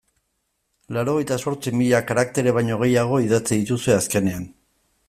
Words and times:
Laurogeita 0.97 1.37
zortzi 1.45 1.75
mila 1.81 2.01
karaktere 2.13 2.55
baino 2.59 2.81
gehiago 2.85 3.21
idatzi 3.27 3.53
dituzue 3.63 3.97
azkenean. 4.01 4.53